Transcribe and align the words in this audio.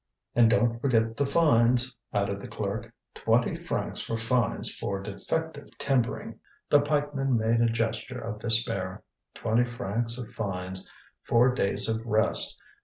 "And 0.33 0.49
don't 0.49 0.79
forget 0.81 1.15
the 1.15 1.27
fines," 1.27 1.95
added 2.11 2.41
the 2.41 2.47
clerk. 2.47 2.91
"Twenty 3.13 3.55
francs 3.55 4.01
for 4.01 4.17
fines 4.17 4.67
for 4.71 4.99
defective 4.99 5.77
timbering." 5.77 6.39
The 6.71 6.79
pikeman 6.81 7.37
made 7.37 7.61
a 7.61 7.67
gesture 7.71 8.19
of 8.19 8.39
despair. 8.39 9.03
Twenty 9.35 9.63
francs 9.69 10.17
of 10.17 10.31
fines, 10.33 10.89
four 11.27 11.53
days 11.53 11.87
of 11.87 12.03
rest! 12.03 12.59